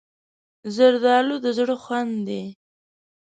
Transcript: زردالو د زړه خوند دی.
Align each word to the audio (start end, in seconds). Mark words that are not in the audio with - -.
زردالو 0.75 1.35
د 1.43 1.47
زړه 1.57 1.75
خوند 1.83 2.15
دی. 2.27 2.43